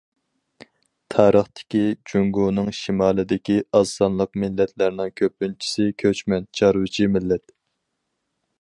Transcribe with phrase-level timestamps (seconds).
[1.15, 7.55] تارىختىكى جۇڭگونىڭ شىمالىدىكى ئاز سانلىق مىللەتلەرنىڭ كۆپىنچىسى كۆچمەن چارۋىچى مىللەت.